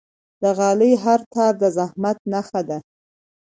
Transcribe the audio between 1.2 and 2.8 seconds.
تار د زحمت نخښه ده.